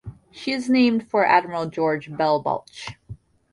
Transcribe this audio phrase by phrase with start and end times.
[0.31, 2.97] She is named for Admiral George Beall Balch.